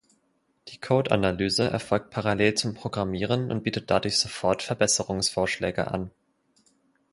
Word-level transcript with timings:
Die 0.69 0.79
Code-Analyse 0.79 1.69
erfolgt 1.69 2.09
parallel 2.09 2.55
zum 2.55 2.73
Programmieren 2.73 3.51
und 3.51 3.61
bietet 3.61 3.91
dadurch 3.91 4.17
sofort 4.17 4.63
Verbesserungsvorschläge 4.63 5.89
an. 5.91 6.09